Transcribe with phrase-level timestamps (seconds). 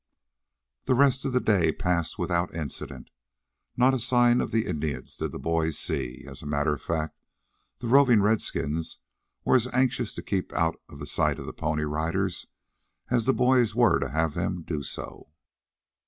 [0.85, 3.11] The rest of the day passed without incident.
[3.77, 6.25] Not a sign of the Indians did the boys see.
[6.27, 7.19] As a matter of fact,
[7.77, 8.97] the roving redskins
[9.45, 12.47] were as anxious to keep out of the sight of the Pony Riders
[13.11, 15.29] as the boys were to have them do so.